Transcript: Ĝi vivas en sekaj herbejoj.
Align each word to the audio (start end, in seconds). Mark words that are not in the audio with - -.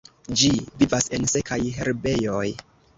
Ĝi 0.41 0.47
vivas 0.79 1.07
en 1.19 1.29
sekaj 1.35 1.61
herbejoj. 1.79 2.45